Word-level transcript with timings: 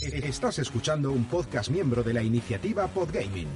Estás 0.00 0.58
escuchando 0.58 1.10
un 1.10 1.24
podcast 1.24 1.70
miembro 1.70 2.02
de 2.02 2.12
la 2.12 2.22
iniciativa 2.22 2.86
Podgaming. 2.86 3.48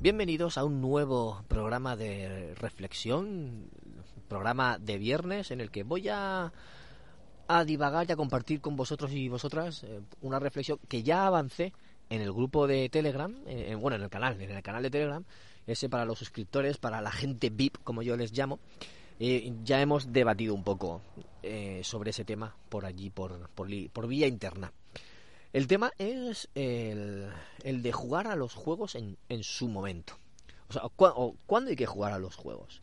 Bienvenidos 0.00 0.58
a 0.58 0.64
un 0.64 0.82
nuevo 0.82 1.42
programa 1.48 1.96
de 1.96 2.54
reflexión, 2.56 3.70
programa 4.28 4.78
de 4.78 4.98
viernes 4.98 5.50
en 5.50 5.60
el 5.60 5.70
que 5.70 5.82
voy 5.82 6.08
a, 6.08 6.52
a 7.48 7.64
divagar 7.64 8.06
y 8.08 8.12
a 8.12 8.16
compartir 8.16 8.60
con 8.60 8.76
vosotros 8.76 9.12
y 9.12 9.28
vosotras 9.28 9.84
eh, 9.84 10.00
una 10.22 10.38
reflexión 10.38 10.78
que 10.88 11.02
ya 11.02 11.26
avancé 11.26 11.72
en 12.10 12.20
el 12.20 12.32
grupo 12.32 12.66
de 12.66 12.88
Telegram, 12.88 13.34
eh, 13.46 13.66
en- 13.70 13.80
bueno, 13.80 13.96
en 13.96 14.02
el 14.02 14.10
canal, 14.10 14.40
en 14.40 14.50
el 14.50 14.62
canal 14.62 14.82
de 14.82 14.90
Telegram, 14.90 15.24
ese 15.66 15.88
para 15.88 16.04
los 16.04 16.18
suscriptores, 16.18 16.76
para 16.78 17.00
la 17.00 17.10
gente 17.10 17.50
VIP, 17.50 17.78
como 17.84 18.02
yo 18.02 18.16
les 18.16 18.32
llamo. 18.32 18.58
Eh, 19.20 19.52
ya 19.62 19.80
hemos 19.80 20.12
debatido 20.12 20.54
un 20.54 20.64
poco 20.64 21.00
eh, 21.42 21.80
sobre 21.84 22.10
ese 22.10 22.24
tema 22.24 22.54
por 22.68 22.84
allí, 22.84 23.10
por, 23.10 23.48
por, 23.50 23.68
por 23.92 24.06
vía 24.08 24.26
interna. 24.26 24.72
El 25.52 25.68
tema 25.68 25.92
es 25.98 26.48
el, 26.56 27.30
de 27.62 27.92
jugar 27.92 28.26
a 28.26 28.34
los 28.34 28.54
juegos 28.54 28.96
en, 28.96 29.16
en 29.28 29.44
su 29.44 29.68
momento. 29.68 30.14
O 30.68 30.72
sea, 30.72 30.82
¿cu- 30.96 31.04
o 31.14 31.36
¿cuándo 31.46 31.70
hay 31.70 31.76
que 31.76 31.86
jugar 31.86 32.12
a 32.12 32.18
los 32.18 32.34
juegos? 32.34 32.82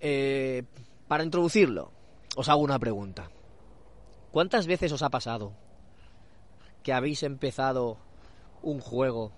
Eh, 0.00 0.64
para 1.08 1.24
introducirlo, 1.24 1.90
os 2.36 2.48
hago 2.48 2.60
una 2.60 2.78
pregunta. 2.78 3.30
¿Cuántas 4.30 4.66
veces 4.66 4.92
os 4.92 5.02
ha 5.02 5.08
pasado 5.08 5.52
que 6.82 6.92
habéis 6.92 7.22
empezado 7.22 7.96
un 8.62 8.80
juego 8.80 9.32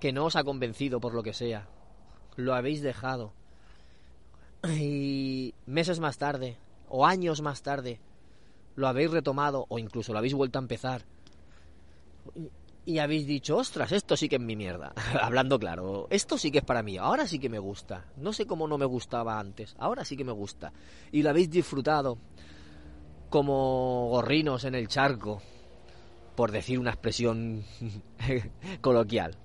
que 0.00 0.12
no 0.12 0.24
os 0.26 0.36
ha 0.36 0.44
convencido 0.44 1.00
por 1.00 1.14
lo 1.14 1.22
que 1.22 1.32
sea? 1.32 1.68
Lo 2.36 2.54
habéis 2.54 2.82
dejado 2.82 3.32
y 4.64 5.54
meses 5.66 6.00
más 6.00 6.18
tarde 6.18 6.56
o 6.88 7.06
años 7.06 7.42
más 7.42 7.62
tarde 7.62 8.00
lo 8.74 8.88
habéis 8.88 9.10
retomado 9.10 9.66
o 9.68 9.78
incluso 9.78 10.12
lo 10.12 10.18
habéis 10.18 10.34
vuelto 10.34 10.58
a 10.58 10.62
empezar 10.62 11.02
y- 12.92 12.98
habéis 12.98 13.26
dicho, 13.26 13.56
ostras, 13.56 13.92
esto 13.92 14.16
sí 14.16 14.28
que 14.28 14.36
es 14.36 14.42
mi 14.42 14.56
mierda. 14.56 14.92
Hablando 15.20 15.58
claro, 15.58 16.06
esto 16.10 16.38
sí 16.38 16.50
que 16.50 16.58
es 16.58 16.64
para 16.64 16.82
mí, 16.82 16.96
ahora 16.98 17.26
sí 17.26 17.38
que 17.38 17.48
me 17.48 17.58
gusta. 17.58 18.06
No 18.16 18.32
sé 18.32 18.46
cómo 18.46 18.66
no 18.68 18.78
me 18.78 18.84
gustaba 18.86 19.38
antes, 19.38 19.74
ahora 19.78 20.04
sí 20.04 20.16
que 20.16 20.24
me 20.24 20.32
gusta. 20.32 20.72
Y 21.12 21.22
lo 21.22 21.30
habéis 21.30 21.50
disfrutado 21.50 22.18
como 23.30 24.08
gorrinos 24.10 24.64
en 24.64 24.74
el 24.74 24.88
charco, 24.88 25.42
por 26.34 26.50
decir 26.50 26.78
una 26.78 26.90
expresión 26.90 27.64
coloquial. 28.80 29.36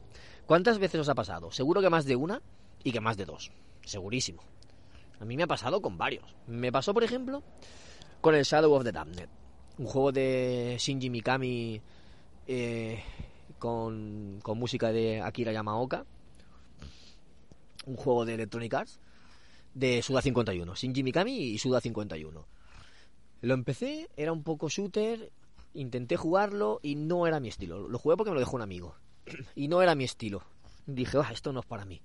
¿Cuántas 0.45 0.79
veces 0.79 1.01
os 1.01 1.09
ha 1.09 1.15
pasado? 1.15 1.51
Seguro 1.51 1.81
que 1.81 1.89
más 1.89 2.05
de 2.05 2.15
una 2.15 2.41
y 2.83 2.91
que 2.91 2.99
más 3.01 3.17
de 3.17 3.25
dos. 3.25 3.51
Segurísimo. 3.83 4.43
A 5.19 5.25
mí 5.25 5.37
me 5.37 5.43
ha 5.43 5.47
pasado 5.47 5.81
con 5.81 5.97
varios. 5.97 6.35
Me 6.47 6.71
pasó, 6.71 6.93
por 6.93 7.03
ejemplo, 7.03 7.43
con 8.21 8.35
el 8.35 8.43
Shadow 8.43 8.73
of 8.73 8.83
the 8.83 8.91
Damned. 8.91 9.29
Un 9.77 9.85
juego 9.85 10.11
de 10.11 10.75
Shinji 10.79 11.09
Mikami 11.09 11.81
eh, 12.47 13.01
con, 13.63 14.41
música 14.57 14.91
de 14.91 15.21
Akira 15.21 15.53
Yamaoka. 15.53 16.05
Un 17.85 17.95
juego 17.95 18.25
de 18.25 18.33
Electronic 18.33 18.73
Arts 18.73 18.99
de 19.73 20.01
Suda 20.01 20.21
51. 20.21 20.75
Shinji 20.75 21.01
Mikami 21.01 21.37
y 21.37 21.57
Suda 21.57 21.79
51. 21.79 22.45
Lo 23.39 23.53
empecé, 23.53 24.09
era 24.17 24.33
un 24.33 24.43
poco 24.43 24.67
shooter, 24.67 25.31
intenté 25.73 26.17
jugarlo 26.17 26.81
y 26.83 26.95
no 26.95 27.25
era 27.25 27.39
mi 27.39 27.47
estilo. 27.47 27.87
Lo 27.87 27.97
jugué 27.99 28.17
porque 28.17 28.31
me 28.31 28.35
lo 28.35 28.41
dejó 28.41 28.57
un 28.57 28.63
amigo. 28.63 28.95
Y 29.55 29.69
no 29.69 29.81
era 29.81 29.95
mi 29.95 30.03
estilo. 30.03 30.43
Dije, 30.85 31.17
"Ah, 31.23 31.29
esto 31.31 31.53
no 31.53 31.61
es 31.61 31.65
para 31.65 31.85
mí. 31.85 32.01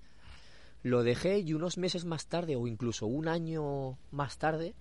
Lo 0.84 1.02
dejé 1.02 1.40
y 1.40 1.54
unos 1.54 1.76
meses 1.76 2.04
más 2.04 2.28
tarde, 2.28 2.54
o 2.54 2.68
incluso 2.68 3.06
un 3.06 3.26
año 3.26 3.98
más 4.12 4.38
tarde, 4.38 4.74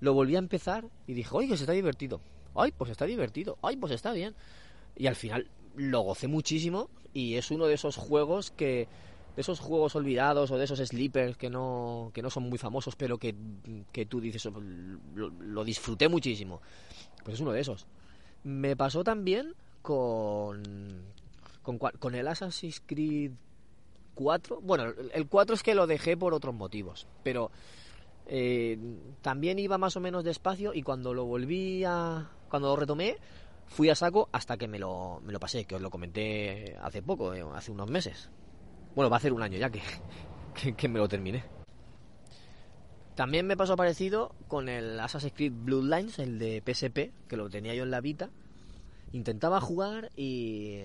lo 0.00 0.12
volví 0.12 0.36
a 0.36 0.38
empezar 0.38 0.84
y 1.06 1.14
dije, 1.14 1.30
oye, 1.32 1.56
se 1.56 1.62
está 1.62 1.72
divertido. 1.72 2.20
Ay, 2.54 2.72
pues 2.72 2.90
está 2.90 3.06
divertido. 3.06 3.56
Ay, 3.62 3.78
pues 3.78 3.92
está 3.92 4.12
bien. 4.12 4.34
Y 4.96 5.06
al 5.06 5.16
final 5.16 5.48
lo 5.76 6.00
gocé 6.00 6.28
muchísimo 6.28 6.88
y 7.12 7.34
es 7.36 7.50
uno 7.50 7.66
de 7.66 7.74
esos 7.74 7.96
juegos 7.96 8.50
que 8.50 8.88
de 9.36 9.40
esos 9.40 9.58
juegos 9.58 9.96
olvidados 9.96 10.50
o 10.52 10.58
de 10.58 10.64
esos 10.64 10.78
sleepers 10.78 11.36
que 11.36 11.50
no 11.50 12.10
que 12.14 12.22
no 12.22 12.30
son 12.30 12.44
muy 12.48 12.58
famosos 12.58 12.94
pero 12.96 13.18
que, 13.18 13.34
que 13.92 14.06
tú 14.06 14.20
dices 14.20 14.46
"Oh, 14.46 14.52
lo, 15.14 15.64
disfruté 15.64 16.08
muchísimo 16.08 16.60
pues 17.24 17.34
es 17.34 17.40
uno 17.40 17.52
de 17.52 17.60
esos. 17.60 17.86
Me 18.44 18.76
pasó 18.76 19.02
también 19.02 19.54
con 19.82 20.62
con, 21.62 21.78
con 21.78 22.14
el 22.14 22.28
Assassin's 22.28 22.80
Creed 22.86 23.32
4 24.14 24.60
bueno 24.60 24.84
el- 24.84 25.10
el 25.12 25.26
4 25.26 25.54
es 25.56 25.62
que 25.64 25.74
lo 25.74 25.86
dejé 25.88 26.16
por 26.16 26.34
otros 26.34 26.54
motivos 26.54 27.06
pero 27.24 27.50
eh, 28.26 28.78
también 29.22 29.58
iba 29.58 29.76
más 29.78 29.96
o 29.96 30.00
menos 30.00 30.24
despacio 30.24 30.72
y 30.74 30.82
cuando 30.82 31.12
lo 31.12 31.24
volví 31.24 31.84
a 31.84 32.30
cuando 32.48 32.68
lo 32.68 32.76
retomé 32.76 33.16
fui 33.66 33.90
a 33.90 33.94
saco 33.94 34.28
hasta 34.32 34.56
que 34.56 34.68
me 34.68 34.78
lo, 34.78 35.20
me 35.24 35.32
lo 35.32 35.40
pasé 35.40 35.64
que 35.64 35.74
os 35.74 35.82
lo 35.82 35.90
comenté 35.90 36.76
hace 36.80 37.02
poco 37.02 37.34
eh, 37.34 37.44
hace 37.54 37.70
unos 37.70 37.90
meses. 37.90 38.30
Bueno 38.94 39.10
va 39.10 39.16
a 39.16 39.18
hacer 39.18 39.32
un 39.32 39.42
año 39.42 39.58
ya 39.58 39.70
que, 39.70 39.82
que, 40.76 40.88
me 40.88 40.98
lo 40.98 41.08
terminé. 41.08 41.44
También 43.14 43.46
me 43.46 43.56
pasó 43.56 43.76
parecido 43.76 44.34
con 44.48 44.68
el 44.68 44.98
Assassin's 44.98 45.34
Creed 45.34 45.52
Bloodlines 45.54 46.18
el 46.18 46.38
de 46.38 46.62
PSP 46.64 47.28
que 47.28 47.36
lo 47.36 47.48
tenía 47.48 47.74
yo 47.74 47.84
en 47.84 47.90
la 47.90 48.00
Vita. 48.00 48.30
Intentaba 49.12 49.60
jugar 49.60 50.10
y 50.16 50.82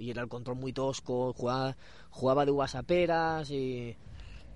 era 0.00 0.22
el 0.22 0.28
control 0.28 0.56
muy 0.56 0.72
tosco 0.72 1.32
jugaba, 1.32 1.76
jugaba 2.10 2.44
de 2.44 2.50
uvas 2.50 2.74
a 2.74 2.82
peras 2.82 3.50
y 3.50 3.96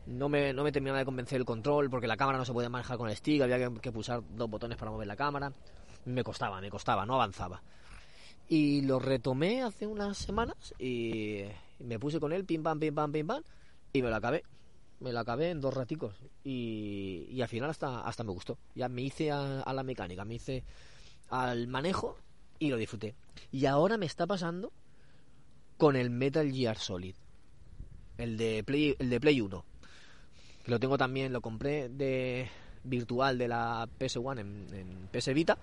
no 0.09 0.29
me, 0.29 0.53
no 0.53 0.65
me 0.65 0.73
terminaba 0.73 0.99
de 0.99 1.05
convencer 1.05 1.39
el 1.39 1.45
control 1.45 1.91
porque 1.91 2.07
la 2.07 2.17
cámara 2.17 2.39
no 2.39 2.45
se 2.45 2.53
podía 2.53 2.69
manejar 2.69 2.97
con 2.97 3.09
el 3.09 3.17
stick, 3.17 3.43
había 3.43 3.71
que 3.71 3.93
pulsar 3.93 4.23
dos 4.31 4.49
botones 4.49 4.79
para 4.79 4.91
mover 4.91 5.07
la 5.07 5.17
cámara. 5.17 5.53
Me 6.09 6.25
costaba, 6.25 6.61
me 6.61 6.71
costaba, 6.71 7.07
no 7.07 7.15
avanzaba. 7.15 7.63
Y 8.49 8.83
lo 8.83 8.99
retomé 8.99 9.63
hace 9.63 9.87
unas 9.87 10.17
semanas 10.17 10.75
y 10.79 11.45
me 11.81 11.99
puse 11.99 12.19
con 12.19 12.33
él, 12.33 12.45
pim 12.45 12.63
pam, 12.63 12.79
pim 12.81 12.95
pam, 12.95 13.13
pim 13.13 13.27
pam, 13.27 13.43
y 13.93 14.03
me 14.03 14.11
lo 14.11 14.17
acabé. 14.17 14.45
Me 15.01 15.13
lo 15.13 15.21
acabé 15.21 15.51
en 15.51 15.61
dos 15.61 15.73
raticos 15.73 16.17
y, 16.43 17.41
al 17.41 17.49
final 17.49 17.71
hasta, 17.71 18.01
hasta 18.01 18.25
me 18.25 18.33
gustó. 18.33 18.59
Ya 18.75 18.89
me 18.89 19.03
hice 19.03 19.31
a, 19.31 19.73
la 19.73 19.83
mecánica, 19.85 20.25
me 20.25 20.35
hice 20.35 20.65
al 21.29 21.69
manejo 21.69 22.17
y 22.59 22.71
lo 22.71 22.77
disfruté. 22.77 23.15
Y 23.53 23.67
ahora 23.67 23.97
me 23.97 24.07
está 24.07 24.27
pasando 24.27 24.73
con 25.77 25.95
el 25.95 26.11
Metal 26.11 26.51
Gear 26.51 26.79
Solid. 26.79 27.15
El 28.17 28.37
de 28.37 28.65
Play, 28.65 28.97
el 28.99 29.11
de 29.11 29.21
Play 29.21 29.41
1 29.41 29.65
que 30.69 30.73
lo 30.73 30.81
tengo 30.81 30.99
también, 30.99 31.33
lo 31.33 31.41
compré 31.41 31.89
de 31.89 32.47
virtual 32.85 33.39
de 33.39 33.49
la 33.49 33.89
PS1 33.99 34.39
en, 34.39 34.67
en 34.75 35.09
PS 35.11 35.33
Vita. 35.33 35.57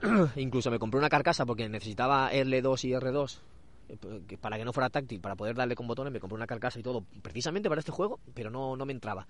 Incluso 0.36 0.70
me 0.70 0.78
compré 0.78 0.98
una 0.98 1.08
carcasa 1.08 1.44
porque 1.44 1.68
necesitaba 1.68 2.30
R2 2.32 2.84
y 2.84 2.92
R2 2.94 3.40
eh, 3.88 3.96
que- 4.26 4.38
para 4.38 4.56
que 4.58 4.64
no 4.64 4.72
fuera 4.72 4.90
táctil, 4.90 5.20
para 5.20 5.34
poder 5.34 5.56
darle 5.56 5.74
con 5.74 5.86
botones, 5.86 6.12
me 6.12 6.20
compré 6.20 6.36
una 6.36 6.46
carcasa 6.46 6.78
y 6.78 6.82
todo, 6.82 7.04
precisamente 7.22 7.68
para 7.68 7.80
este 7.80 7.92
juego, 7.92 8.20
pero 8.34 8.50
no, 8.50 8.76
no 8.76 8.84
me 8.86 8.92
entraba. 8.92 9.26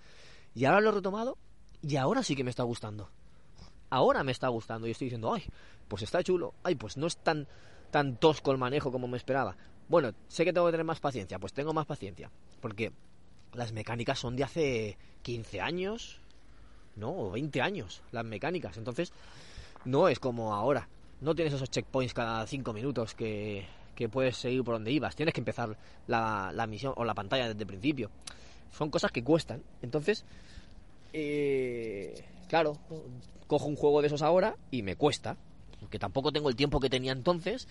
Y 0.54 0.64
ahora 0.64 0.80
lo 0.80 0.90
he 0.90 0.92
retomado 0.92 1.36
y 1.82 1.96
ahora 1.96 2.22
sí 2.22 2.34
que 2.34 2.44
me 2.44 2.50
está 2.50 2.64
gustando. 2.64 3.08
Ahora 3.90 4.22
me 4.24 4.32
está 4.32 4.48
gustando 4.48 4.86
y 4.86 4.90
estoy 4.90 5.06
diciendo, 5.06 5.32
ay, 5.32 5.44
pues 5.88 6.02
está 6.02 6.22
chulo, 6.22 6.52
ay, 6.62 6.74
pues 6.74 6.96
no 6.96 7.06
es 7.06 7.16
tan, 7.16 7.46
tan 7.90 8.16
tosco 8.16 8.50
el 8.52 8.58
manejo 8.58 8.92
como 8.92 9.08
me 9.08 9.16
esperaba. 9.16 9.56
Bueno, 9.88 10.12
sé 10.28 10.44
que 10.44 10.52
tengo 10.52 10.66
que 10.66 10.72
tener 10.72 10.84
más 10.84 11.00
paciencia, 11.00 11.38
pues 11.38 11.54
tengo 11.54 11.72
más 11.72 11.86
paciencia, 11.86 12.30
porque 12.60 12.92
las 13.54 13.72
mecánicas 13.72 14.18
son 14.18 14.36
de 14.36 14.44
hace 14.44 14.98
15 15.22 15.62
años, 15.62 16.20
no, 16.96 17.10
o 17.12 17.30
20 17.30 17.62
años, 17.62 18.02
las 18.12 18.24
mecánicas. 18.26 18.76
Entonces, 18.76 19.12
no 19.88 20.08
es 20.08 20.18
como 20.18 20.54
ahora. 20.54 20.88
No 21.20 21.34
tienes 21.34 21.54
esos 21.54 21.70
checkpoints 21.70 22.14
cada 22.14 22.46
5 22.46 22.72
minutos 22.72 23.14
que, 23.14 23.66
que 23.96 24.08
puedes 24.08 24.36
seguir 24.36 24.62
por 24.62 24.74
donde 24.74 24.92
ibas. 24.92 25.16
Tienes 25.16 25.32
que 25.34 25.40
empezar 25.40 25.76
la, 26.06 26.52
la 26.54 26.66
misión 26.66 26.92
o 26.96 27.04
la 27.04 27.14
pantalla 27.14 27.48
desde 27.48 27.62
el 27.62 27.66
principio. 27.66 28.10
Son 28.76 28.90
cosas 28.90 29.10
que 29.10 29.24
cuestan. 29.24 29.62
Entonces, 29.82 30.24
eh, 31.12 32.22
claro, 32.48 32.76
cojo 33.46 33.66
un 33.66 33.76
juego 33.76 34.00
de 34.00 34.08
esos 34.08 34.22
ahora 34.22 34.56
y 34.70 34.82
me 34.82 34.96
cuesta. 34.96 35.36
Porque 35.80 35.98
tampoco 35.98 36.32
tengo 36.32 36.50
el 36.50 36.56
tiempo 36.56 36.80
que 36.80 36.90
tenía 36.90 37.12
entonces. 37.12 37.66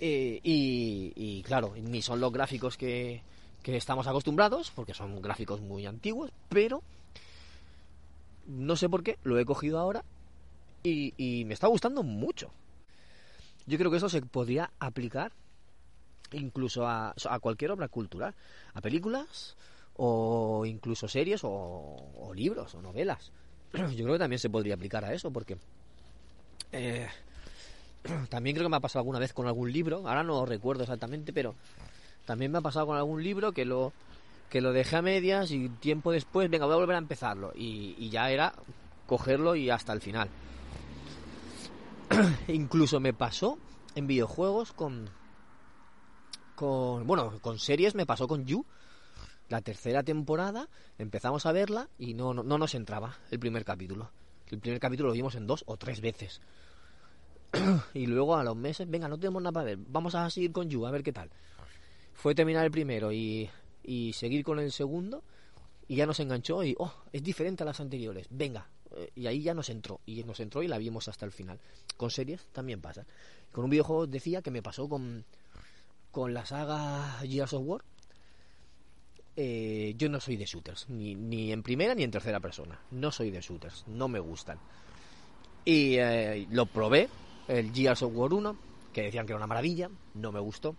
eh, 0.00 0.40
y, 0.42 1.12
y 1.16 1.42
claro, 1.42 1.72
ni 1.82 2.02
son 2.02 2.20
los 2.20 2.32
gráficos 2.32 2.76
que, 2.76 3.22
que 3.62 3.76
estamos 3.76 4.06
acostumbrados, 4.06 4.70
porque 4.70 4.94
son 4.94 5.20
gráficos 5.22 5.60
muy 5.60 5.86
antiguos, 5.86 6.30
pero 6.48 6.82
no 8.46 8.76
sé 8.76 8.88
por 8.88 9.02
qué, 9.02 9.18
lo 9.24 9.38
he 9.38 9.44
cogido 9.44 9.78
ahora 9.78 10.04
y, 10.82 11.14
y 11.16 11.44
me 11.44 11.54
está 11.54 11.66
gustando 11.66 12.02
mucho. 12.02 12.50
Yo 13.66 13.78
creo 13.78 13.90
que 13.90 13.98
eso 13.98 14.08
se 14.08 14.22
podría 14.22 14.70
aplicar 14.78 15.32
incluso 16.32 16.86
a, 16.86 17.14
cualquier 17.40 17.70
obra 17.70 17.88
cultural, 17.88 18.34
a 18.74 18.80
películas 18.80 19.56
o 19.96 20.64
incluso 20.66 21.08
series 21.08 21.40
o, 21.44 22.32
libros 22.34 22.74
o 22.74 22.82
novelas. 22.82 23.32
yo 23.72 24.04
creo 24.04 24.12
que 24.12 24.18
también 24.18 24.38
se 24.38 24.50
podría 24.50 24.74
aplicar 24.74 25.04
a 25.04 25.12
eso, 25.12 25.30
porque 25.30 25.56
eh, 26.72 27.08
también 28.28 28.54
creo 28.54 28.66
que 28.66 28.70
me 28.70 28.76
ha 28.76 28.80
pasado 28.80 29.00
alguna 29.00 29.18
vez 29.18 29.32
con 29.32 29.46
algún 29.46 29.72
libro, 29.72 30.08
ahora 30.08 30.22
no 30.22 30.44
recuerdo 30.46 30.82
exactamente, 30.82 31.32
pero 31.32 31.54
también 32.24 32.52
me 32.52 32.58
ha 32.58 32.62
pasado 32.62 32.86
con 32.86 32.96
algún 32.96 33.22
libro 33.22 33.52
que 33.52 33.64
lo 33.64 33.92
que 34.50 34.62
lo 34.62 34.72
dejé 34.72 34.96
a 34.96 35.02
medias 35.02 35.50
y 35.50 35.68
tiempo 35.68 36.10
después, 36.10 36.48
venga, 36.48 36.64
voy 36.64 36.72
a 36.72 36.78
volver 36.78 36.96
a 36.96 37.00
empezarlo. 37.00 37.52
Y, 37.54 38.08
ya 38.08 38.30
era 38.30 38.54
cogerlo 39.06 39.54
y 39.54 39.68
hasta 39.68 39.92
el 39.92 40.00
final. 40.00 40.30
Incluso 42.48 43.00
me 43.00 43.12
pasó 43.12 43.58
en 43.94 44.06
videojuegos 44.06 44.72
con. 44.72 45.10
con. 46.54 47.06
bueno, 47.06 47.38
con 47.40 47.58
series 47.58 47.94
me 47.94 48.06
pasó 48.06 48.28
con 48.28 48.46
You. 48.46 48.64
La 49.48 49.62
tercera 49.62 50.02
temporada 50.02 50.68
empezamos 50.98 51.46
a 51.46 51.52
verla 51.52 51.88
y 51.98 52.14
no, 52.14 52.34
no, 52.34 52.42
no 52.42 52.58
nos 52.58 52.74
entraba 52.74 53.16
el 53.30 53.38
primer 53.38 53.64
capítulo. 53.64 54.10
El 54.48 54.60
primer 54.60 54.80
capítulo 54.80 55.08
lo 55.08 55.14
vimos 55.14 55.34
en 55.34 55.46
dos 55.46 55.64
o 55.66 55.76
tres 55.76 56.00
veces. 56.00 56.40
y 57.94 58.06
luego 58.06 58.36
a 58.36 58.44
los 58.44 58.56
meses, 58.56 58.88
venga, 58.90 59.08
no 59.08 59.18
tenemos 59.18 59.42
nada 59.42 59.52
para 59.52 59.66
ver, 59.66 59.78
vamos 59.78 60.14
a 60.14 60.28
seguir 60.28 60.52
con 60.52 60.68
You, 60.68 60.86
a 60.86 60.90
ver 60.90 61.02
qué 61.02 61.12
tal. 61.12 61.30
Fue 62.12 62.34
terminar 62.34 62.64
el 62.64 62.70
primero 62.70 63.10
y 63.10 63.48
y 63.88 64.12
seguir 64.12 64.44
con 64.44 64.58
el 64.58 64.70
segundo 64.70 65.24
y 65.88 65.96
ya 65.96 66.04
nos 66.04 66.20
enganchó 66.20 66.62
y, 66.62 66.76
oh, 66.78 66.92
es 67.10 67.22
diferente 67.22 67.62
a 67.62 67.66
las 67.66 67.80
anteriores, 67.80 68.26
venga. 68.30 68.68
Y 69.14 69.26
ahí 69.26 69.42
ya 69.42 69.54
nos 69.54 69.68
entró, 69.68 70.00
y 70.06 70.22
nos 70.24 70.40
entró 70.40 70.62
y 70.62 70.68
la 70.68 70.78
vimos 70.78 71.08
hasta 71.08 71.26
el 71.26 71.32
final. 71.32 71.58
Con 71.96 72.10
series 72.10 72.46
también 72.52 72.80
pasa. 72.80 73.04
Con 73.52 73.64
un 73.64 73.70
videojuego 73.70 74.06
decía 74.06 74.42
que 74.42 74.50
me 74.50 74.62
pasó 74.62 74.88
con, 74.88 75.24
con 76.10 76.34
la 76.34 76.46
saga 76.46 77.20
Gears 77.22 77.52
of 77.52 77.62
War. 77.64 77.84
Eh, 79.36 79.94
yo 79.96 80.08
no 80.08 80.18
soy 80.18 80.36
de 80.36 80.46
shooters, 80.46 80.88
ni, 80.88 81.14
ni 81.14 81.52
en 81.52 81.62
primera 81.62 81.94
ni 81.94 82.02
en 82.02 82.10
tercera 82.10 82.40
persona. 82.40 82.80
No 82.90 83.12
soy 83.12 83.30
de 83.30 83.40
shooters, 83.40 83.84
no 83.86 84.08
me 84.08 84.18
gustan. 84.18 84.58
Y 85.64 85.96
eh, 85.96 86.46
lo 86.50 86.66
probé, 86.66 87.08
el 87.46 87.72
Gears 87.72 88.02
of 88.02 88.12
War 88.14 88.32
1, 88.32 88.56
que 88.92 89.02
decían 89.02 89.26
que 89.26 89.32
era 89.32 89.36
una 89.36 89.46
maravilla, 89.46 89.90
no 90.14 90.32
me 90.32 90.40
gustó. 90.40 90.74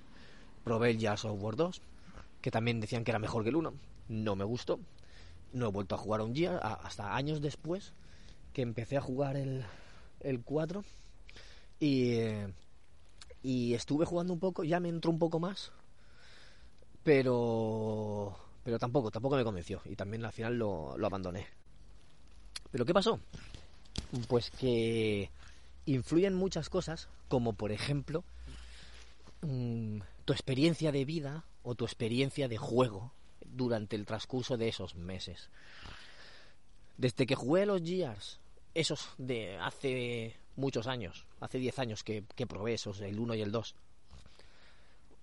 Probé 0.63 0.91
el 0.91 1.00
Gears 1.00 1.25
of 1.25 1.41
War 1.41 1.56
2, 1.56 1.81
que 2.41 2.51
también 2.51 2.79
decían 2.79 3.03
que 3.03 3.11
era 3.11 3.19
mejor 3.19 3.44
que 3.44 3.50
el 3.50 3.56
1. 3.56 3.73
No 4.09 4.35
me 4.35 4.44
gustó. 4.44 4.79
No 5.53 5.67
he 5.67 5.71
vuelto 5.71 5.95
a 5.95 5.97
jugar 5.97 6.21
un 6.21 6.33
día 6.33 6.57
hasta 6.57 7.15
años 7.15 7.41
después 7.41 7.93
que 8.53 8.61
empecé 8.61 8.97
a 8.97 9.01
jugar 9.01 9.35
el, 9.35 9.65
el 10.19 10.41
4 10.41 10.83
y, 11.79 12.19
y 13.41 13.73
estuve 13.73 14.05
jugando 14.05 14.33
un 14.33 14.39
poco, 14.39 14.63
ya 14.63 14.79
me 14.79 14.89
entró 14.89 15.11
un 15.11 15.19
poco 15.19 15.39
más, 15.39 15.71
pero 17.03 18.35
pero 18.63 18.77
tampoco, 18.77 19.09
tampoco 19.09 19.35
me 19.35 19.43
convenció 19.43 19.81
y 19.85 19.95
también 19.95 20.25
al 20.25 20.31
final 20.31 20.57
lo, 20.57 20.97
lo 20.97 21.07
abandoné. 21.07 21.47
¿Pero 22.71 22.85
qué 22.85 22.93
pasó? 22.93 23.19
Pues 24.27 24.51
que 24.51 25.31
influyen 25.85 26.35
muchas 26.35 26.69
cosas, 26.69 27.07
como 27.29 27.53
por 27.53 27.71
ejemplo 27.71 28.23
mm, 29.41 29.99
tu 30.25 30.33
experiencia 30.33 30.91
de 30.91 31.05
vida 31.05 31.45
o 31.63 31.75
tu 31.75 31.85
experiencia 31.85 32.47
de 32.47 32.57
juego 32.57 33.11
durante 33.55 33.95
el 33.95 34.05
transcurso 34.05 34.57
de 34.57 34.67
esos 34.67 34.95
meses. 34.95 35.49
Desde 36.97 37.25
que 37.25 37.35
jugué 37.35 37.65
los 37.65 37.81
Gears, 37.81 38.39
esos 38.73 39.09
de 39.17 39.57
hace 39.57 40.35
muchos 40.55 40.87
años, 40.87 41.25
hace 41.39 41.57
10 41.57 41.79
años 41.79 42.03
que, 42.03 42.23
probé 42.47 42.73
esos, 42.73 42.99
el 43.01 43.19
1 43.19 43.35
y 43.35 43.41
el 43.41 43.51
2, 43.51 43.75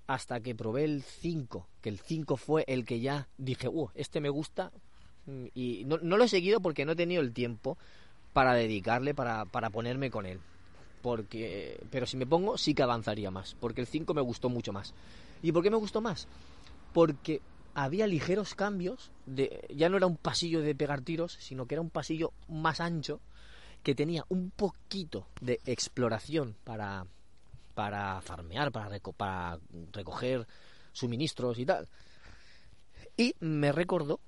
hasta 0.07 0.41
que 0.41 0.55
probé 0.55 0.85
el 0.85 1.03
5, 1.03 1.67
que 1.81 1.89
el 1.89 1.99
5 1.99 2.37
fue 2.37 2.65
el 2.67 2.85
que 2.85 3.01
ya 3.01 3.29
dije, 3.37 3.69
uh, 3.69 3.91
este 3.95 4.21
me 4.21 4.31
gusta, 4.31 4.73
y 5.55 5.85
no, 5.87 5.99
lo 5.99 6.25
he 6.25 6.29
seguido 6.29 6.61
porque 6.61 6.85
no 6.85 6.93
he 6.93 6.97
tenido 6.97 7.21
el 7.21 7.33
tiempo 7.33 7.77
para 8.33 8.55
dedicarle, 8.55 9.15
para, 9.15 9.45
para 9.45 9.71
ponerme 9.71 10.11
con 10.11 10.25
él. 10.25 10.41
Porque, 11.03 11.81
pero 11.91 12.07
si 12.07 12.17
me 12.17 12.27
pongo, 12.27 12.57
sí 12.59 12.75
que 12.75 12.83
avanzaría 12.83 13.31
más, 13.31 13.57
porque 13.61 13.81
el 13.81 13.87
5 13.87 14.15
me 14.15 14.21
gustó 14.21 14.49
mucho 14.49 14.73
más. 14.73 14.95
¿Y 15.43 15.53
por 15.53 15.63
qué 15.63 15.71
me 15.71 15.77
gustó 15.77 16.01
más? 16.01 16.27
Porque 16.93 17.41
había 17.77 18.07
ligeros 18.07 18.55
cambios, 18.55 19.11
de, 19.27 19.67
ya 19.69 19.91
no 19.91 19.99
era 19.99 20.07
un 20.07 20.17
pasillo 20.17 20.63
de 20.63 20.75
pegar 20.75 21.03
tiros, 21.03 21.37
sino 21.39 21.67
que 21.67 21.75
era 21.75 21.83
un 21.83 21.91
pasillo 21.91 22.33
más 22.49 22.81
ancho, 22.81 23.21
que 23.83 23.95
tenía 23.95 24.25
un 24.31 24.51
poquito 24.51 25.27
de 25.43 25.61
exploración 25.67 26.57
para, 26.65 27.07
para 27.75 28.23
farmear, 28.23 28.73
para, 28.73 29.59
recoger 29.93 30.47
suministros 30.93 31.59
y 31.59 31.67
tal. 31.67 31.87
Y 33.15 33.35
me 33.41 33.73
recordó, 33.73 34.21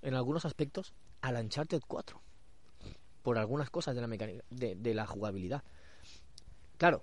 en 0.00 0.14
algunos 0.14 0.44
aspectos, 0.44 0.94
al 1.20 1.34
Uncharted 1.34 1.82
4, 1.88 2.20
por 3.22 3.38
algunas 3.38 3.70
cosas 3.70 3.96
de 3.96 4.02
la 4.02 4.06
mecánica, 4.06 4.44
de, 4.50 4.76
de 4.76 4.94
la 4.94 5.08
jugabilidad. 5.08 5.64
Claro, 6.78 7.02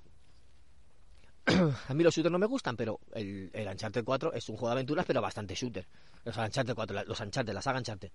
a 1.88 1.94
mí 1.94 2.04
los 2.04 2.14
shooters 2.14 2.32
no 2.32 2.40
me 2.40 2.46
gustan, 2.46 2.76
pero 2.76 3.00
el, 3.14 3.50
el 3.54 3.68
Uncharted 3.68 4.04
4 4.04 4.34
es 4.34 4.48
un 4.50 4.58
juego 4.58 4.70
de 4.70 4.74
aventuras, 4.74 5.06
pero 5.06 5.22
bastante 5.22 5.56
shooter. 5.56 5.88
Los 6.24 6.38
Uncharted 6.38 6.76
4, 6.76 7.04
los 7.06 7.20
Uncharted, 7.20 7.54
la 7.54 7.62
saga 7.62 7.80
Uncharted. 7.80 8.12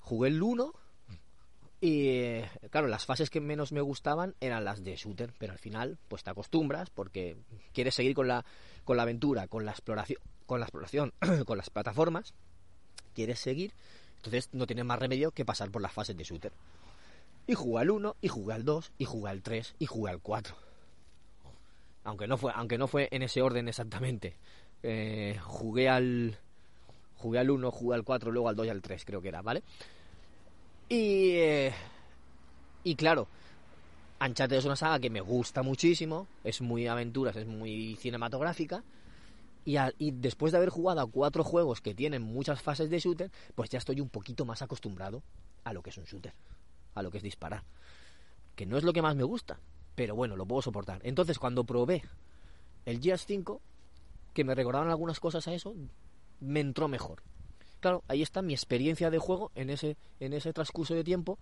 Jugué 0.00 0.28
el 0.28 0.42
1 0.42 0.72
y, 1.82 2.40
claro, 2.70 2.88
las 2.88 3.06
fases 3.06 3.30
que 3.30 3.40
menos 3.40 3.72
me 3.72 3.80
gustaban 3.80 4.34
eran 4.40 4.64
las 4.64 4.84
de 4.84 4.96
shooter, 4.96 5.32
pero 5.38 5.52
al 5.52 5.58
final, 5.58 5.98
pues 6.08 6.22
te 6.22 6.30
acostumbras 6.30 6.90
porque 6.90 7.36
quieres 7.72 7.94
seguir 7.94 8.14
con 8.14 8.28
la, 8.28 8.44
con 8.84 8.96
la 8.96 9.04
aventura, 9.04 9.46
con 9.46 9.64
la 9.64 9.72
exploración, 9.72 10.18
con 10.46 10.60
la 10.60 10.66
exploración, 10.66 11.12
con 11.46 11.56
las 11.56 11.70
plataformas, 11.70 12.34
quieres 13.14 13.40
seguir, 13.40 13.72
entonces 14.16 14.50
no 14.52 14.66
tienes 14.66 14.84
más 14.84 14.98
remedio 14.98 15.30
que 15.30 15.46
pasar 15.46 15.70
por 15.70 15.80
las 15.80 15.92
fases 15.92 16.16
de 16.16 16.24
shooter. 16.24 16.52
Y 17.46 17.54
jugué 17.54 17.80
al 17.80 17.90
1, 17.90 18.16
y 18.20 18.28
jugué 18.28 18.54
al 18.54 18.64
2, 18.64 18.92
y 18.98 19.04
jugué 19.06 19.30
al 19.30 19.42
3, 19.42 19.74
y 19.78 19.86
jugué 19.86 20.10
al 20.10 20.20
4 20.20 20.69
aunque 22.04 22.26
no 22.26 22.36
fue, 22.36 22.52
aunque 22.54 22.78
no 22.78 22.86
fue 22.86 23.08
en 23.10 23.22
ese 23.22 23.42
orden 23.42 23.68
exactamente. 23.68 24.36
Eh, 24.82 25.38
jugué 25.42 25.88
al 25.88 26.38
jugué 27.16 27.38
al 27.38 27.50
1, 27.50 27.70
jugué 27.70 27.96
al 27.96 28.04
4, 28.04 28.30
luego 28.30 28.48
al 28.48 28.56
2 28.56 28.66
y 28.66 28.70
al 28.70 28.80
3, 28.80 29.04
creo 29.04 29.20
que 29.20 29.28
era, 29.28 29.42
¿vale? 29.42 29.62
Y 30.88 31.32
eh, 31.32 31.72
y 32.82 32.94
claro, 32.94 33.28
Uncharted 34.20 34.56
es 34.56 34.64
una 34.64 34.76
saga 34.76 34.98
que 34.98 35.10
me 35.10 35.20
gusta 35.20 35.62
muchísimo, 35.62 36.26
es 36.44 36.60
muy 36.60 36.86
aventuras, 36.86 37.36
es 37.36 37.46
muy 37.46 37.96
cinematográfica. 37.96 38.82
Y, 39.62 39.76
y, 39.98 40.12
después 40.12 40.52
de 40.52 40.58
haber 40.58 40.70
jugado 40.70 41.02
a 41.02 41.06
cuatro 41.06 41.44
juegos 41.44 41.82
que 41.82 41.94
tienen 41.94 42.22
muchas 42.22 42.62
fases 42.62 42.88
de 42.88 42.98
shooter, 42.98 43.30
pues 43.54 43.68
ya 43.68 43.78
estoy 43.78 44.00
un 44.00 44.08
poquito 44.08 44.46
más 44.46 44.62
acostumbrado 44.62 45.22
a 45.64 45.74
lo 45.74 45.82
que 45.82 45.90
es 45.90 45.98
un 45.98 46.04
shooter, 46.04 46.32
a 46.94 47.02
lo 47.02 47.10
que 47.10 47.18
es 47.18 47.22
disparar. 47.22 47.62
Que 48.56 48.64
no 48.64 48.78
es 48.78 48.84
lo 48.84 48.94
que 48.94 49.02
más 49.02 49.14
me 49.14 49.22
gusta, 49.22 49.58
pero 49.94 50.14
bueno, 50.14 50.36
lo 50.36 50.46
puedo 50.46 50.62
soportar. 50.62 51.00
Entonces, 51.04 51.38
cuando 51.38 51.64
probé 51.64 52.02
el 52.84 53.00
Gears 53.00 53.26
5, 53.26 53.60
que 54.32 54.44
me 54.44 54.54
recordaban 54.54 54.88
algunas 54.88 55.20
cosas 55.20 55.46
a 55.48 55.54
eso, 55.54 55.74
me 56.40 56.60
entró 56.60 56.88
mejor. 56.88 57.22
Claro, 57.80 58.02
ahí 58.08 58.22
está 58.22 58.42
mi 58.42 58.52
experiencia 58.52 59.10
de 59.10 59.18
juego 59.18 59.50
en 59.54 59.70
ese, 59.70 59.96
en 60.20 60.32
ese 60.32 60.52
transcurso 60.52 60.94
de 60.94 61.04
tiempo 61.04 61.38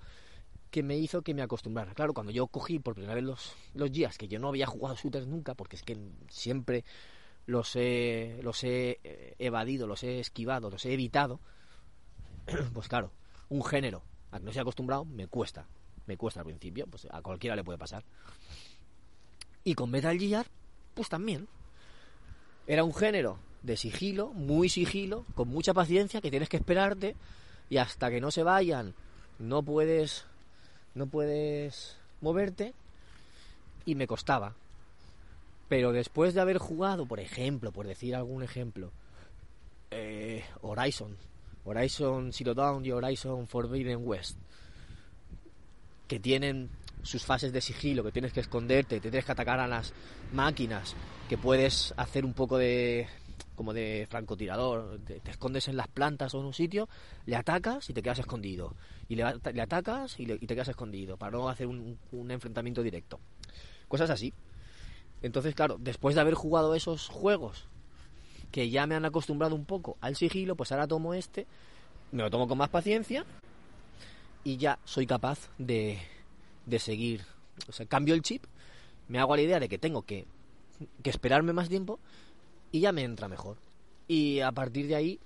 que 0.70 0.82
me 0.82 0.96
hizo 0.96 1.22
que 1.22 1.34
me 1.34 1.42
acostumbrara. 1.42 1.94
Claro, 1.94 2.14
cuando 2.14 2.32
yo 2.32 2.46
cogí 2.46 2.78
por 2.78 2.94
primera 2.94 3.14
vez 3.14 3.24
los, 3.24 3.56
los 3.74 3.90
Gears, 3.90 4.18
que 4.18 4.28
yo 4.28 4.38
no 4.38 4.48
había 4.48 4.66
jugado 4.66 4.96
shooters 4.96 5.26
nunca, 5.26 5.54
porque 5.54 5.76
es 5.76 5.82
que 5.82 5.98
siempre 6.28 6.84
los 7.46 7.74
he, 7.76 8.38
los 8.42 8.62
he 8.62 9.00
eh, 9.02 9.34
evadido, 9.38 9.86
los 9.86 10.02
he 10.04 10.20
esquivado, 10.20 10.70
los 10.70 10.84
he 10.84 10.92
evitado, 10.92 11.40
pues 12.74 12.88
claro, 12.88 13.12
un 13.48 13.64
género 13.64 14.02
al 14.30 14.40
que 14.40 14.46
no 14.46 14.52
se 14.52 14.60
acostumbrado 14.60 15.04
me 15.06 15.26
cuesta 15.26 15.66
me 16.08 16.16
cuesta 16.16 16.40
al 16.40 16.46
principio, 16.46 16.86
pues 16.86 17.06
a 17.10 17.22
cualquiera 17.22 17.54
le 17.54 17.62
puede 17.62 17.78
pasar. 17.78 18.02
Y 19.62 19.74
con 19.74 19.90
Metal 19.90 20.18
Gear, 20.18 20.46
pues 20.94 21.08
también. 21.08 21.46
Era 22.66 22.82
un 22.82 22.94
género 22.94 23.38
de 23.62 23.76
sigilo, 23.76 24.28
muy 24.32 24.68
sigilo, 24.68 25.24
con 25.34 25.48
mucha 25.48 25.74
paciencia, 25.74 26.20
que 26.20 26.30
tienes 26.30 26.48
que 26.48 26.56
esperarte 26.56 27.14
y 27.70 27.76
hasta 27.76 28.10
que 28.10 28.20
no 28.20 28.30
se 28.30 28.42
vayan 28.42 28.94
no 29.38 29.62
puedes 29.62 30.24
no 30.94 31.06
puedes 31.06 31.96
moverte 32.20 32.74
y 33.84 33.94
me 33.94 34.06
costaba. 34.06 34.54
Pero 35.68 35.92
después 35.92 36.34
de 36.34 36.40
haber 36.40 36.58
jugado, 36.58 37.06
por 37.06 37.20
ejemplo, 37.20 37.72
por 37.72 37.86
decir 37.86 38.16
algún 38.16 38.42
ejemplo, 38.42 38.90
eh, 39.90 40.44
Horizon, 40.62 41.16
Horizon 41.64 42.32
Zero 42.32 42.54
Dawn 42.54 42.84
y 42.84 42.90
Horizon 42.90 43.46
Forbidden 43.46 44.00
West, 44.02 44.38
que 46.08 46.18
tienen 46.18 46.70
sus 47.02 47.24
fases 47.24 47.52
de 47.52 47.60
sigilo, 47.60 48.02
que 48.02 48.12
tienes 48.12 48.32
que 48.32 48.40
esconderte, 48.40 48.96
te 48.96 49.10
tienes 49.10 49.24
que 49.24 49.32
atacar 49.32 49.60
a 49.60 49.68
las 49.68 49.92
máquinas, 50.32 50.96
que 51.28 51.38
puedes 51.38 51.94
hacer 51.96 52.24
un 52.24 52.34
poco 52.34 52.58
de 52.58 53.06
como 53.54 53.72
de 53.72 54.06
francotirador, 54.08 55.00
te, 55.04 55.20
escondes 55.28 55.66
en 55.66 55.76
las 55.76 55.88
plantas 55.88 56.32
o 56.34 56.40
en 56.40 56.46
un 56.46 56.54
sitio, 56.54 56.88
le 57.26 57.34
atacas 57.34 57.90
y 57.90 57.92
te 57.92 58.02
quedas 58.02 58.20
escondido, 58.20 58.74
y 59.08 59.16
le, 59.16 59.24
atacas 59.24 60.18
y, 60.18 60.26
te 60.26 60.54
quedas 60.54 60.68
escondido, 60.68 61.16
para 61.16 61.32
no 61.32 61.48
hacer 61.48 61.66
un, 61.66 61.98
un 62.12 62.30
enfrentamiento 62.30 62.84
directo. 62.84 63.18
Cosas 63.88 64.10
así. 64.10 64.32
Entonces, 65.22 65.56
claro, 65.56 65.76
después 65.80 66.14
de 66.14 66.20
haber 66.20 66.34
jugado 66.34 66.76
esos 66.76 67.08
juegos 67.08 67.66
que 68.52 68.70
ya 68.70 68.86
me 68.86 68.94
han 68.94 69.04
acostumbrado 69.04 69.56
un 69.56 69.64
poco 69.64 69.96
al 70.00 70.14
sigilo, 70.14 70.54
pues 70.54 70.70
ahora 70.70 70.86
tomo 70.86 71.12
este, 71.12 71.48
me 72.12 72.22
lo 72.22 72.30
tomo 72.30 72.46
con 72.46 72.58
más 72.58 72.68
paciencia 72.68 73.24
y 74.48 74.56
ya 74.56 74.78
soy 74.86 75.06
capaz 75.06 75.50
de, 75.58 75.98
de 76.64 76.78
seguir. 76.78 77.20
O 77.68 77.72
sea, 77.72 77.84
cambio 77.84 78.14
el 78.14 78.22
chip, 78.22 78.44
me 79.06 79.18
hago 79.18 79.36
la 79.36 79.42
idea 79.42 79.60
de 79.60 79.68
que 79.68 79.76
tengo 79.76 80.06
que, 80.06 80.24
que 81.02 81.10
esperarme 81.10 81.52
más 81.52 81.68
tiempo 81.68 82.00
y 82.72 82.80
ya 82.80 82.90
me 82.90 83.02
entra 83.02 83.28
mejor. 83.28 83.58
Y 84.06 84.40
a 84.40 84.50
partir 84.50 84.86
de 84.86 84.94
ahí, 84.94 85.20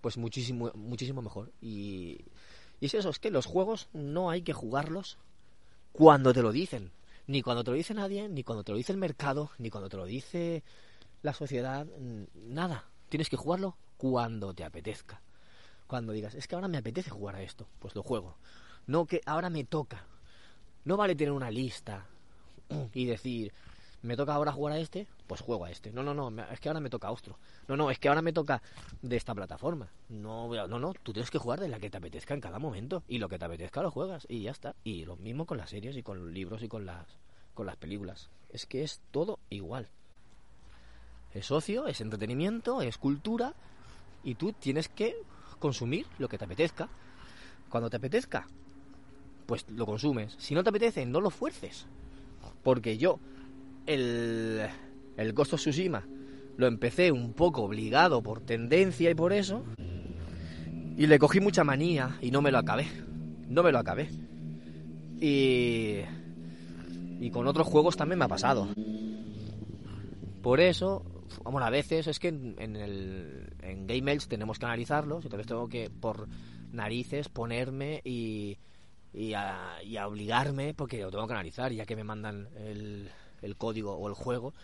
pues 0.00 0.16
muchísimo, 0.16 0.70
muchísimo 0.76 1.22
mejor. 1.22 1.50
Y, 1.60 2.20
y 2.78 2.86
es 2.86 2.94
eso, 2.94 3.10
es 3.10 3.18
que 3.18 3.32
los 3.32 3.46
juegos 3.46 3.88
no 3.92 4.30
hay 4.30 4.42
que 4.42 4.52
jugarlos 4.52 5.18
cuando 5.90 6.32
te 6.32 6.42
lo 6.42 6.52
dicen. 6.52 6.92
Ni 7.26 7.42
cuando 7.42 7.64
te 7.64 7.72
lo 7.72 7.76
dice 7.76 7.94
nadie, 7.94 8.28
ni 8.28 8.44
cuando 8.44 8.62
te 8.62 8.70
lo 8.70 8.78
dice 8.78 8.92
el 8.92 8.98
mercado, 8.98 9.50
ni 9.58 9.70
cuando 9.70 9.88
te 9.88 9.96
lo 9.96 10.06
dice 10.06 10.62
la 11.22 11.34
sociedad, 11.34 11.84
nada. 12.46 12.84
Tienes 13.08 13.28
que 13.28 13.36
jugarlo 13.36 13.76
cuando 13.96 14.54
te 14.54 14.62
apetezca. 14.62 15.20
Cuando 15.92 16.14
digas, 16.14 16.34
es 16.34 16.48
que 16.48 16.54
ahora 16.54 16.68
me 16.68 16.78
apetece 16.78 17.10
jugar 17.10 17.36
a 17.36 17.42
esto, 17.42 17.68
pues 17.78 17.94
lo 17.94 18.02
juego. 18.02 18.38
No 18.86 19.04
que 19.04 19.20
ahora 19.26 19.50
me 19.50 19.62
toca. 19.64 20.06
No 20.86 20.96
vale 20.96 21.14
tener 21.14 21.32
una 21.32 21.50
lista 21.50 22.06
y 22.94 23.04
decir, 23.04 23.52
me 24.00 24.16
toca 24.16 24.32
ahora 24.32 24.52
jugar 24.52 24.72
a 24.72 24.78
este, 24.78 25.06
pues 25.26 25.42
juego 25.42 25.66
a 25.66 25.70
este. 25.70 25.92
No, 25.92 26.02
no, 26.02 26.14
no, 26.14 26.44
es 26.44 26.60
que 26.60 26.70
ahora 26.70 26.80
me 26.80 26.88
toca 26.88 27.08
a 27.08 27.12
otro. 27.12 27.36
No, 27.68 27.76
no, 27.76 27.90
es 27.90 27.98
que 27.98 28.08
ahora 28.08 28.22
me 28.22 28.32
toca 28.32 28.62
de 29.02 29.16
esta 29.16 29.34
plataforma. 29.34 29.92
No, 30.08 30.48
no, 30.66 30.78
no, 30.78 30.94
tú 30.94 31.12
tienes 31.12 31.30
que 31.30 31.36
jugar 31.36 31.60
de 31.60 31.68
la 31.68 31.78
que 31.78 31.90
te 31.90 31.98
apetezca 31.98 32.32
en 32.32 32.40
cada 32.40 32.58
momento 32.58 33.02
y 33.06 33.18
lo 33.18 33.28
que 33.28 33.38
te 33.38 33.44
apetezca 33.44 33.82
lo 33.82 33.90
juegas 33.90 34.26
y 34.30 34.40
ya 34.40 34.50
está. 34.50 34.74
Y 34.84 35.04
lo 35.04 35.16
mismo 35.16 35.44
con 35.44 35.58
las 35.58 35.68
series 35.68 35.94
y 35.98 36.02
con 36.02 36.24
los 36.24 36.32
libros 36.32 36.62
y 36.62 36.68
con 36.68 36.86
las 36.86 37.18
con 37.52 37.66
las 37.66 37.76
películas. 37.76 38.30
Es 38.48 38.64
que 38.64 38.82
es 38.82 39.02
todo 39.10 39.40
igual. 39.50 39.90
Es 41.34 41.50
ocio, 41.50 41.86
es 41.86 42.00
entretenimiento, 42.00 42.80
es 42.80 42.96
cultura 42.96 43.52
y 44.24 44.36
tú 44.36 44.54
tienes 44.54 44.88
que 44.88 45.16
consumir 45.62 46.06
lo 46.18 46.28
que 46.28 46.36
te 46.36 46.44
apetezca. 46.44 46.88
Cuando 47.70 47.88
te 47.88 47.96
apetezca, 47.96 48.46
pues 49.46 49.64
lo 49.70 49.86
consumes. 49.86 50.34
Si 50.38 50.54
no 50.54 50.62
te 50.62 50.68
apetece, 50.68 51.06
no 51.06 51.20
lo 51.20 51.30
fuerces. 51.30 51.86
Porque 52.62 52.98
yo 52.98 53.18
el, 53.86 54.60
el 55.16 55.32
Ghost 55.32 55.54
of 55.54 55.60
Tsushima 55.60 56.04
lo 56.56 56.66
empecé 56.66 57.12
un 57.12 57.32
poco 57.32 57.62
obligado 57.62 58.22
por 58.22 58.40
tendencia 58.40 59.10
y 59.10 59.14
por 59.14 59.32
eso. 59.32 59.64
Y 60.98 61.06
le 61.06 61.18
cogí 61.18 61.40
mucha 61.40 61.64
manía 61.64 62.18
y 62.20 62.30
no 62.30 62.42
me 62.42 62.50
lo 62.50 62.58
acabé. 62.58 62.86
No 63.48 63.62
me 63.62 63.72
lo 63.72 63.78
acabé. 63.78 64.10
Y. 65.20 66.00
Y 67.20 67.30
con 67.30 67.46
otros 67.46 67.68
juegos 67.68 67.96
también 67.96 68.18
me 68.18 68.24
ha 68.24 68.28
pasado. 68.28 68.68
Por 70.42 70.58
eso, 70.58 71.04
bueno, 71.44 71.66
a 71.66 71.70
veces 71.70 72.06
es 72.06 72.18
que 72.18 72.28
en, 72.28 72.76
el, 72.76 73.54
en 73.62 73.86
Game 73.86 74.18
tenemos 74.18 74.58
que 74.58 74.66
analizarlos, 74.66 75.24
entonces 75.24 75.46
tengo 75.46 75.68
que, 75.68 75.90
por 75.90 76.28
narices, 76.72 77.28
ponerme 77.28 78.00
y, 78.04 78.58
y, 79.12 79.34
a, 79.34 79.82
y 79.82 79.96
a 79.96 80.06
obligarme, 80.06 80.74
porque 80.74 81.00
lo 81.02 81.10
tengo 81.10 81.26
que 81.26 81.34
analizar, 81.34 81.72
ya 81.72 81.86
que 81.86 81.96
me 81.96 82.04
mandan 82.04 82.48
el, 82.56 83.10
el 83.42 83.56
código 83.56 83.94
o 83.94 84.08
el 84.08 84.14
juego, 84.14 84.54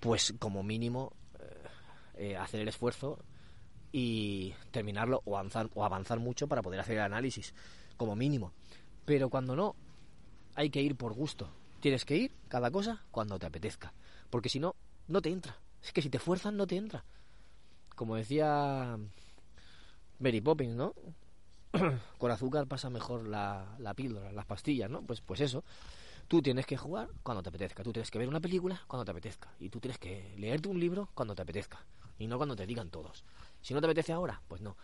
pues 0.00 0.34
como 0.38 0.62
mínimo 0.62 1.12
eh, 1.38 2.30
eh, 2.30 2.36
hacer 2.36 2.60
el 2.60 2.68
esfuerzo 2.68 3.18
y 3.92 4.54
terminarlo 4.70 5.22
o 5.24 5.36
avanzar, 5.36 5.70
o 5.74 5.84
avanzar 5.84 6.18
mucho 6.18 6.48
para 6.48 6.62
poder 6.62 6.80
hacer 6.80 6.96
el 6.96 7.02
análisis, 7.02 7.54
como 7.96 8.16
mínimo. 8.16 8.52
Pero 9.04 9.30
cuando 9.30 9.54
no, 9.54 9.76
hay 10.54 10.70
que 10.70 10.82
ir 10.82 10.96
por 10.96 11.12
gusto. 11.14 11.48
Tienes 11.80 12.04
que 12.04 12.16
ir 12.16 12.32
cada 12.48 12.70
cosa 12.70 13.04
cuando 13.10 13.38
te 13.38 13.46
apetezca. 13.46 13.92
Porque 14.30 14.48
si 14.48 14.60
no, 14.60 14.74
no 15.08 15.20
te 15.20 15.30
entra. 15.30 15.56
Es 15.82 15.92
que 15.92 16.02
si 16.02 16.10
te 16.10 16.18
fuerzan, 16.18 16.56
no 16.56 16.66
te 16.66 16.76
entra. 16.76 17.04
Como 17.96 18.16
decía 18.16 18.98
Mary 20.18 20.40
Poppins, 20.40 20.74
¿no? 20.74 20.94
Con 22.18 22.30
azúcar 22.30 22.66
pasa 22.66 22.90
mejor 22.90 23.26
la, 23.26 23.76
la 23.78 23.94
píldora, 23.94 24.32
las 24.32 24.46
pastillas, 24.46 24.90
¿no? 24.90 25.02
Pues, 25.02 25.20
pues 25.20 25.40
eso. 25.40 25.64
Tú 26.28 26.40
tienes 26.40 26.64
que 26.66 26.76
jugar 26.76 27.08
cuando 27.22 27.42
te 27.42 27.50
apetezca, 27.50 27.82
tú 27.82 27.92
tienes 27.92 28.10
que 28.10 28.18
ver 28.18 28.28
una 28.28 28.40
película 28.40 28.80
cuando 28.86 29.04
te 29.04 29.10
apetezca 29.10 29.50
y 29.58 29.68
tú 29.68 29.80
tienes 29.80 29.98
que 29.98 30.34
leerte 30.38 30.68
un 30.68 30.80
libro 30.80 31.10
cuando 31.14 31.34
te 31.34 31.42
apetezca 31.42 31.84
y 32.18 32.26
no 32.26 32.38
cuando 32.38 32.56
te 32.56 32.66
digan 32.66 32.90
todos. 32.90 33.24
Si 33.60 33.74
no 33.74 33.80
te 33.80 33.86
apetece 33.86 34.12
ahora, 34.12 34.40
pues 34.48 34.62
no. 34.62 34.76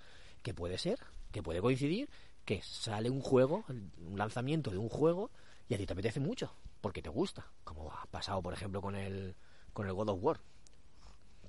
Que 0.43 0.53
puede 0.53 0.77
ser, 0.77 0.99
que 1.31 1.43
puede 1.43 1.61
coincidir 1.61 2.11
que 2.45 2.63
sale 2.63 3.11
un 3.11 3.21
juego, 3.21 3.65
un 3.69 4.19
lanzamiento 4.19 4.71
de 4.71 4.79
un 4.79 4.89
juego 4.89 5.31
y 5.69 5.75
a 5.75 5.79
ti 5.79 5.87
te 5.87 5.93
apetece 5.93 6.19
mucho 6.19 6.53
porque 6.81 7.03
te 7.03 7.11
gusta, 7.11 7.47
como 7.63 7.93
ha 7.93 8.07
pasado 8.07 8.43
por 8.43 8.55
ejemplo 8.55 8.81
con 8.81 8.95
el 8.95 9.37
con 9.75 9.87
el 9.87 9.93
God 9.93 10.09
of 10.09 10.19
War 10.23 10.41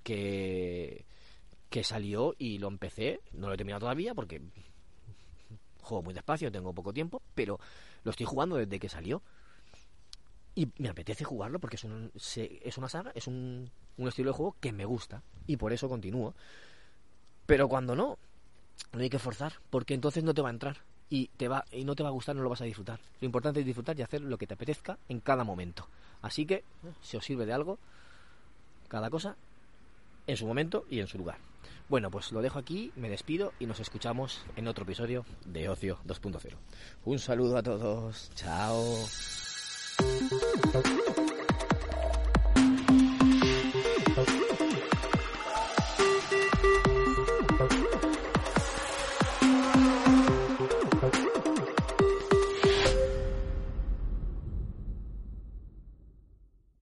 que 0.03 1.03
salió 1.83 2.35
y 2.37 2.57
lo 2.57 2.67
empecé, 2.67 3.21
no 3.33 3.47
lo 3.47 3.53
he 3.53 3.57
terminado 3.57 3.81
todavía 3.81 4.13
porque 4.13 4.41
juego 5.81 6.03
muy 6.03 6.13
despacio, 6.13 6.51
tengo 6.51 6.73
poco 6.73 6.93
tiempo, 6.93 7.21
pero 7.35 7.59
lo 8.03 8.11
estoy 8.11 8.25
jugando 8.25 8.55
desde 8.55 8.79
que 8.79 8.89
salió 8.89 9.21
y 10.55 10.67
me 10.77 10.89
apetece 10.89 11.23
jugarlo 11.23 11.59
porque 11.59 11.75
es, 11.75 11.83
un, 11.83 12.11
es 12.13 12.77
una 12.77 12.89
saga, 12.89 13.11
es 13.15 13.27
un, 13.27 13.69
un 13.97 14.07
estilo 14.07 14.31
de 14.31 14.37
juego 14.37 14.55
que 14.59 14.71
me 14.71 14.85
gusta 14.85 15.23
y 15.47 15.57
por 15.57 15.73
eso 15.73 15.89
continúo. 15.89 16.33
Pero 17.45 17.67
cuando 17.67 17.95
no, 17.95 18.17
no 18.93 18.99
hay 18.99 19.09
que 19.09 19.19
forzar, 19.19 19.53
porque 19.69 19.93
entonces 19.93 20.23
no 20.23 20.33
te 20.33 20.41
va 20.41 20.49
a 20.49 20.51
entrar 20.51 20.77
y 21.09 21.27
te 21.37 21.47
va 21.47 21.65
y 21.71 21.83
no 21.83 21.95
te 21.95 22.03
va 22.03 22.09
a 22.09 22.13
gustar, 22.13 22.35
no 22.35 22.43
lo 22.43 22.49
vas 22.49 22.61
a 22.61 22.65
disfrutar. 22.65 22.99
Lo 23.19 23.25
importante 23.25 23.61
es 23.61 23.65
disfrutar 23.65 23.97
y 23.97 24.03
hacer 24.03 24.21
lo 24.21 24.37
que 24.37 24.47
te 24.47 24.53
apetezca 24.53 24.97
en 25.07 25.19
cada 25.19 25.43
momento. 25.43 25.87
Así 26.21 26.45
que, 26.45 26.63
si 27.01 27.17
os 27.17 27.25
sirve 27.25 27.45
de 27.45 27.53
algo, 27.53 27.79
cada 28.87 29.09
cosa 29.09 29.35
en 30.29 30.37
su 30.37 30.45
momento 30.45 30.85
y 30.89 30.99
en 30.99 31.07
su 31.07 31.17
lugar. 31.17 31.37
Bueno, 31.89 32.11
pues 32.11 32.31
lo 32.31 32.41
dejo 32.41 32.59
aquí, 32.59 32.91
me 32.95 33.09
despido 33.09 33.51
y 33.59 33.65
nos 33.65 33.79
escuchamos 33.79 34.43
en 34.55 34.67
otro 34.67 34.83
episodio 34.83 35.25
de 35.45 35.69
Ocio 35.69 35.97
2.0. 36.05 36.55
Un 37.05 37.17
saludo 37.17 37.57
a 37.57 37.63
todos, 37.63 38.29
chao. 38.35 38.95